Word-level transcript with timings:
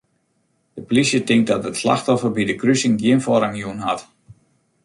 De 0.73 0.81
plysje 0.87 1.19
tinkt 1.27 1.47
dat 1.51 1.65
it 1.69 1.77
slachtoffer 1.81 2.31
by 2.35 2.43
de 2.47 2.59
krusing 2.61 2.95
gjin 3.01 3.23
foarrang 3.25 3.55
jûn 3.61 3.81
hat. 3.87 4.01